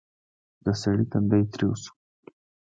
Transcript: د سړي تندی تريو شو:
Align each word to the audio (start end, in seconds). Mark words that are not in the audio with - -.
د 0.63 0.67
سړي 0.81 1.05
تندی 1.11 1.43
تريو 1.51 1.71
شو: 1.81 1.91